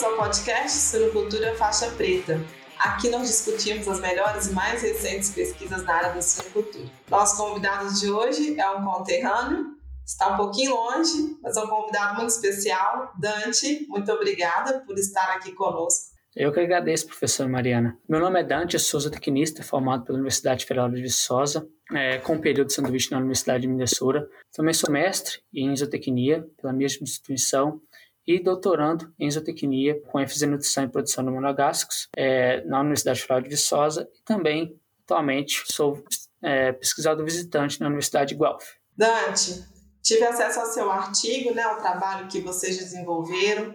[0.00, 2.40] Bem-vindos ao podcast Suinocultura Faixa Preta.
[2.78, 6.86] Aqui nós discutimos as melhores e mais recentes pesquisas na área da suinocultura.
[7.10, 12.16] Nosso convidado de hoje é um conterrâneo, está um pouquinho longe, mas é um convidado
[12.16, 13.12] muito especial.
[13.18, 16.14] Dante, muito obrigada por estar aqui conosco.
[16.34, 17.98] Eu que agradeço, professora Mariana.
[18.08, 22.68] Meu nome é Dante, sou zootecnista, formado pela Universidade Federal de Viçosa, é, com período
[22.68, 24.26] de sanduíche na Universidade de Minnesota.
[24.54, 27.82] Também sou mestre em zootecnia pela mesma instituição
[28.26, 33.20] e doutorando em zootecnia com ênfase em nutrição e produção de monogástricos é, na Universidade
[33.20, 36.02] Federal de Viçosa e também, atualmente, sou
[36.42, 38.64] é, pesquisador visitante na Universidade de Guelph.
[38.96, 39.64] Dante,
[40.02, 43.74] tive acesso ao seu artigo, né, ao trabalho que vocês desenvolveram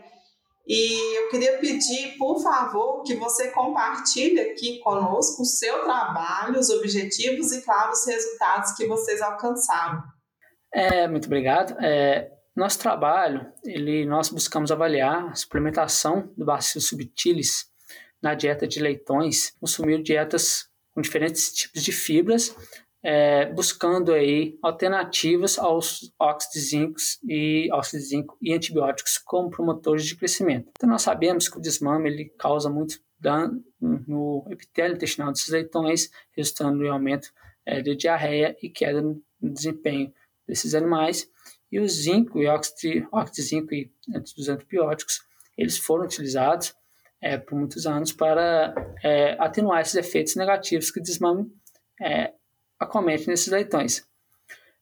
[0.68, 6.72] e eu queria pedir, por favor, que você compartilhe aqui conosco o seu trabalho, os
[6.72, 10.02] objetivos e, claro, os resultados que vocês alcançaram.
[10.74, 11.78] É, muito obrigado.
[11.80, 17.70] É, nosso trabalho, ele, nós buscamos avaliar a suplementação do bacillus subtilis
[18.22, 22.56] na dieta de leitões, consumir dietas com diferentes tipos de fibras,
[23.04, 29.52] é, buscando aí alternativas aos óxidos de zinco e óxidos de zinco e antibióticos como
[29.52, 30.72] promotores de crescimento.
[30.76, 36.10] Então nós sabemos que o desmame ele causa muito dano no epitélio intestinal desses leitões,
[36.32, 37.32] resultando em aumento
[37.66, 40.12] é, de diarreia e queda no desempenho
[40.48, 41.30] desses animais.
[41.76, 43.92] E o zinco e óxido, óxido de zinco e
[44.38, 45.20] os antibióticos,
[45.58, 46.74] eles foram utilizados
[47.22, 48.74] é, por muitos anos para
[49.04, 51.52] é, atenuar esses efeitos negativos que o desmame
[52.00, 52.32] é,
[52.80, 54.08] acomete nesses leitões.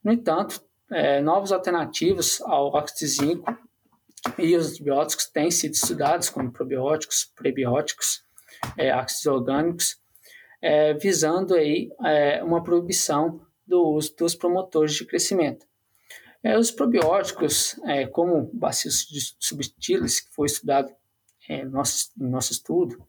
[0.04, 3.58] No entanto, é, novas alternativas ao óxido zinco
[4.38, 8.24] e os antibióticos têm sido estudados, como probióticos, prebióticos,
[8.78, 9.98] é, ácidos orgânicos,
[10.62, 15.66] é, visando aí é, uma proibição do uso dos promotores de crescimento.
[16.44, 20.94] É, os probióticos, é, como Bacillus subtilis, que foi estudado
[21.48, 23.08] é, no nosso, no nosso estudo,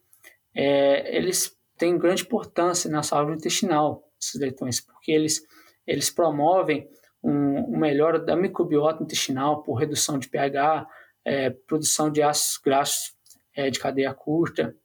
[0.55, 5.45] eles têm grande importância na saúde intestinal, esses leitões, porque eles,
[5.85, 6.89] eles promovem
[7.25, 10.87] um, um melhora da microbiota intestinal por redução de pH,
[11.25, 13.15] é, produção de ácidos graxos
[13.57, 14.77] é, de cadeia curta,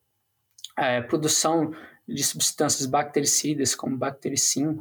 [0.76, 1.72] é, produção
[2.08, 4.80] de substâncias bactericidas como bactericin,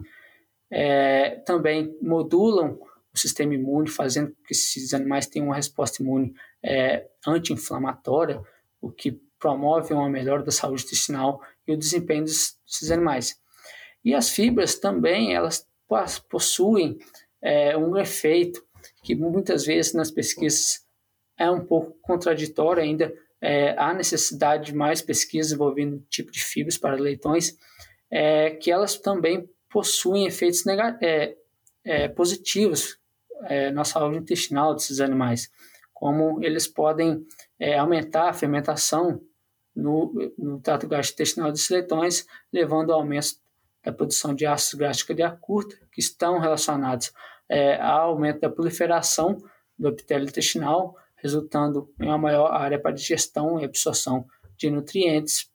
[0.72, 2.80] é, também modulam
[3.14, 6.34] o sistema imune, fazendo que esses animais tenham uma resposta imune
[6.64, 8.42] é, anti-inflamatória,
[8.82, 13.40] o que promove uma melhora da saúde intestinal e o desempenho desses animais.
[14.04, 15.68] E as fibras também, elas
[16.30, 16.98] possuem
[17.42, 18.64] é, um efeito
[19.04, 20.86] que muitas vezes nas pesquisas
[21.38, 26.78] é um pouco contraditório ainda, é, há necessidade de mais pesquisas envolvendo tipo de fibras
[26.78, 27.58] para leitões,
[28.12, 30.64] é, que elas também possuem efeitos
[31.02, 31.36] é,
[31.84, 32.98] é, positivos
[33.44, 35.50] é, na saúde intestinal desses animais,
[35.94, 37.26] como eles podem
[37.78, 39.22] aumentar a fermentação
[39.76, 43.36] no, no trato gastrointestinal desses leitões, levando ao aumento
[43.84, 47.12] da produção de ácidos graxos de curta, que estão relacionados
[47.48, 49.38] é, ao aumento da proliferação
[49.78, 55.50] do epitélio intestinal, resultando em uma maior área para digestão e absorção de nutrientes.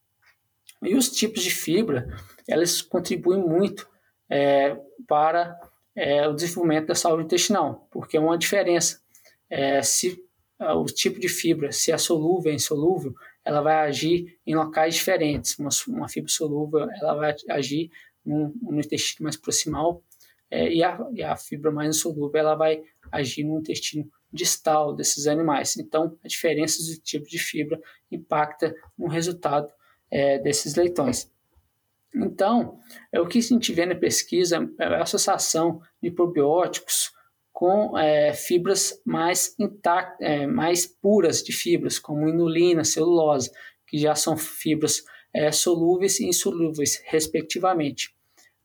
[0.83, 2.07] E os tipos de fibra,
[2.49, 3.89] elas contribuem muito
[4.29, 4.77] é,
[5.07, 5.59] para
[5.97, 9.01] é, o desenvolvimento da saúde intestinal, porque é uma diferença.
[9.49, 10.23] É, se
[10.59, 14.95] é, o tipo de fibra, se é solúvel ou insolúvel, ela vai agir em locais
[14.95, 15.59] diferentes.
[15.59, 17.91] Uma, uma fibra solúvel, ela vai agir
[18.25, 20.03] no, no intestino mais proximal
[20.51, 25.27] é, e, a, e, a, fibra mais insolúvel ela vai agir no intestino distal desses
[25.27, 25.77] animais.
[25.77, 27.81] Então, a diferença do tipo de fibra
[28.11, 29.69] impacta no resultado
[30.11, 31.31] é, desses leitões.
[32.15, 32.79] Então,
[33.13, 37.13] é, o que a gente vê na pesquisa é a associação de probióticos
[37.53, 43.51] com é, fibras mais, intact, é, mais puras de fibras, como inulina, celulose,
[43.87, 45.03] que já são fibras
[45.33, 48.15] é, solúveis e insolúveis, respectivamente.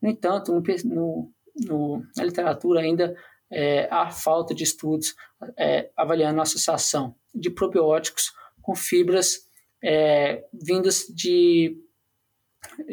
[0.00, 1.32] No entanto, no, no,
[1.66, 3.14] no, na literatura ainda
[3.50, 5.14] é, há falta de estudos
[5.58, 8.32] é, avaliando a associação de probióticos
[8.62, 9.48] com fibras
[9.82, 11.76] é, vindas de,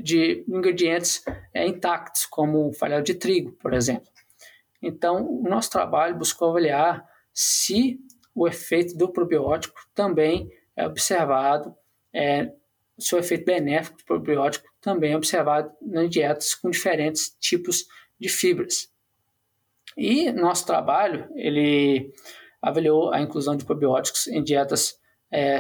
[0.02, 1.24] de ingredientes
[1.54, 4.10] é, intactos, como o farelo de trigo, por exemplo.
[4.82, 8.00] Então, o nosso trabalho buscou avaliar se
[8.34, 11.76] o efeito do probiótico também é observado
[12.14, 12.52] é,
[13.00, 17.86] seu efeito benéfico do probiótico também é observado nas dietas com diferentes tipos
[18.20, 18.92] de fibras.
[19.96, 22.12] E nosso trabalho, ele
[22.62, 25.00] avaliou a inclusão de probióticos em dietas
[25.32, 25.60] é,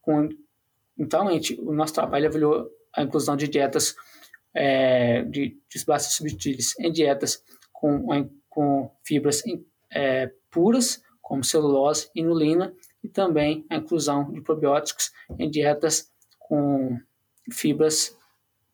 [0.00, 0.28] com...
[0.98, 3.94] Então, gente, o nosso trabalho avaliou a inclusão de dietas
[4.54, 7.42] é, de, de subtilis em dietas
[7.72, 9.42] com, com fibras
[9.92, 16.98] é, puras, como celulose, inulina e também a inclusão de probióticos em dietas com
[17.52, 18.16] fibras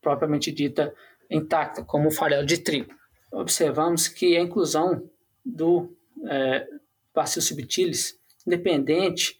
[0.00, 0.94] propriamente dita
[1.30, 2.94] intacta, como o farelo de trigo.
[3.32, 5.10] Observamos que a inclusão
[5.44, 5.96] do
[6.28, 6.66] é,
[7.14, 9.38] Bacillus subtilis, independente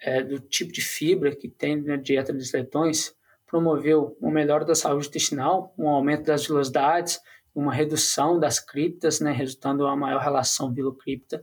[0.00, 3.14] é, do tipo de fibra que tem na dieta dos leitões,
[3.56, 7.18] promoveu uma melhora da saúde intestinal, um aumento das velocidades,
[7.54, 11.42] uma redução das criptas, né, resultando em uma maior relação vilo-cripta,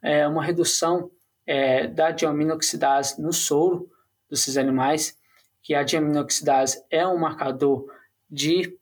[0.00, 1.10] é, uma redução
[1.44, 3.90] é, da diaminoxidase no soro
[4.30, 5.18] desses animais,
[5.60, 7.86] que a diaminoxidase é um marcador
[8.30, 8.78] de,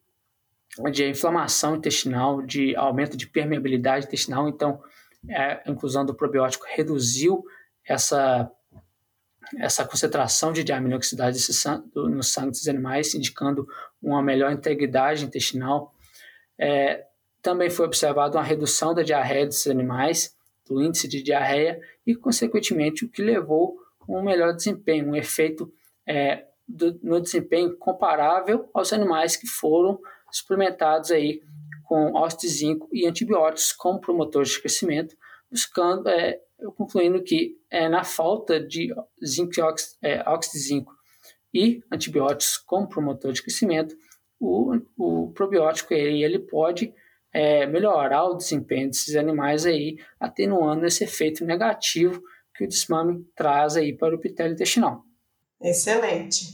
[0.92, 4.82] de inflamação intestinal, de aumento de permeabilidade intestinal, então
[5.30, 7.42] é, a inclusão do probiótico reduziu
[7.88, 8.50] essa,
[9.58, 11.52] essa concentração de diaminoxidase
[11.94, 13.66] no sangue dos animais, indicando
[14.02, 15.94] uma melhor integridade intestinal.
[16.58, 17.04] É,
[17.42, 20.34] também foi observada uma redução da diarreia desses animais,
[20.68, 25.72] do índice de diarreia, e, consequentemente, o que levou a um melhor desempenho, um efeito
[26.06, 30.00] é, do, no desempenho comparável aos animais que foram
[30.30, 31.40] suplementados aí
[31.84, 35.16] com de zinco e antibióticos como promotores de crescimento,
[35.56, 36.38] buscando, é,
[36.76, 38.94] concluindo que é, na falta de
[39.24, 40.92] zinco e óxido, é, óxido de zinco
[41.52, 43.96] e antibióticos como promotor de crescimento,
[44.38, 46.92] o, o probiótico ele, ele pode
[47.32, 52.22] é, melhorar o desempenho desses animais aí, atenuando esse efeito negativo
[52.54, 55.02] que o desmame traz aí para o epitélio intestinal.
[55.62, 56.44] Excelente.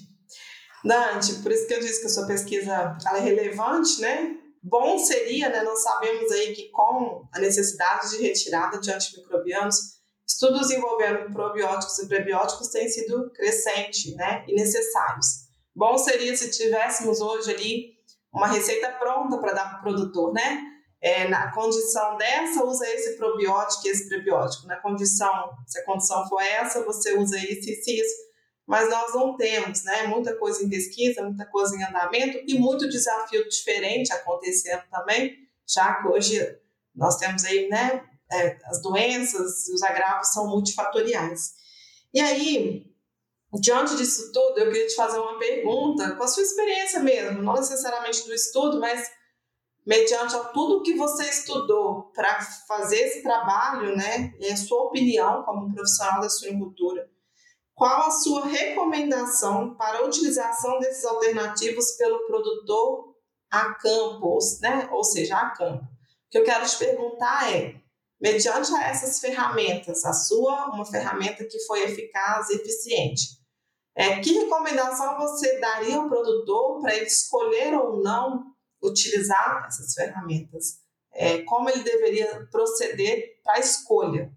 [0.85, 4.42] Dante, por isso que eu disse que a sua pesquisa é relevante, né?
[4.63, 5.63] Bom seria, né?
[5.63, 9.77] Nós sabemos aí que com a necessidade de retirada de antimicrobianos,
[10.27, 14.45] estudos envolvendo probióticos e prebióticos têm sido crescente, né?
[14.47, 15.49] E necessários.
[15.75, 17.93] Bom seria se tivéssemos hoje ali
[18.33, 20.63] uma receita pronta para dar para o produtor, né?
[21.01, 24.69] É, na condição dessa, usa esse probiótico e esse prebiótico.
[24.69, 28.32] Na condição, se a condição for essa, você usa isso, e isso
[28.73, 30.07] mas nós não temos, né?
[30.07, 35.97] Muita coisa em pesquisa, muita coisa em andamento e muito desafio diferente acontecendo também, já
[35.97, 36.59] que hoje
[36.97, 38.03] nós temos aí, né?
[38.33, 41.53] É, as doenças e os agravos são multifatoriais.
[42.15, 42.87] E aí,
[43.61, 47.53] diante disso tudo, eu queria te fazer uma pergunta, com a sua experiência mesmo, não
[47.53, 49.07] necessariamente do estudo, mas
[49.85, 54.33] mediante a tudo que você estudou para fazer esse trabalho, né?
[54.41, 57.13] E a sua opinião como profissional da suinocultura
[57.75, 63.15] qual a sua recomendação para a utilização desses alternativos pelo produtor
[63.51, 64.89] a campo, né?
[64.91, 65.85] ou seja, a campo?
[65.85, 67.75] O que eu quero te perguntar é,
[68.21, 73.43] mediante a essas ferramentas, a sua, uma ferramenta que foi eficaz e eficiente,
[73.95, 78.45] é, que recomendação você daria ao produtor para ele escolher ou não
[78.83, 80.81] utilizar essas ferramentas?
[81.15, 84.33] É, como ele deveria proceder para a escolha?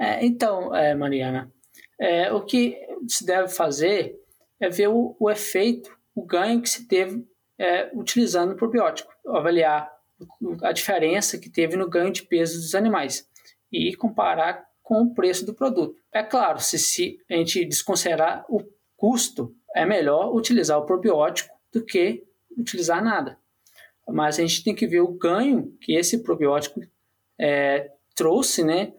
[0.00, 1.52] É, então, é, Mariana,
[2.00, 2.76] é, o que
[3.08, 4.18] se deve fazer
[4.60, 7.26] é ver o, o efeito, o ganho que se teve
[7.58, 9.92] é, utilizando o probiótico, avaliar
[10.62, 13.28] a diferença que teve no ganho de peso dos animais
[13.70, 15.96] e comparar com o preço do produto.
[16.12, 18.60] É claro, se, se a gente desconsiderar o
[18.96, 22.24] custo, é melhor utilizar o probiótico do que
[22.56, 23.38] utilizar nada.
[24.06, 26.80] Mas a gente tem que ver o ganho que esse probiótico
[27.38, 28.92] é, trouxe, né,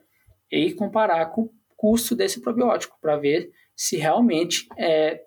[0.52, 5.24] e comparar com custo desse probiótico, para ver se realmente é,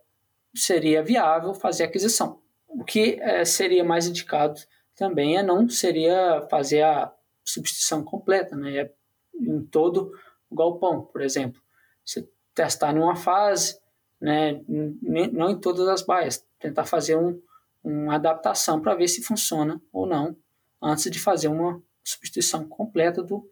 [0.54, 2.40] seria viável fazer aquisição.
[2.66, 4.60] O que é, seria mais indicado
[4.96, 7.12] também é não seria fazer a
[7.44, 8.76] substituição completa, né?
[8.78, 8.92] É
[9.34, 10.12] em todo
[10.50, 11.60] o galpão, por exemplo.
[12.04, 13.78] Você testar numa fase,
[14.20, 14.60] né?
[14.66, 17.40] não em todas as baias, tentar fazer um,
[17.84, 20.36] uma adaptação para ver se funciona ou não,
[20.82, 23.48] antes de fazer uma substituição completa do,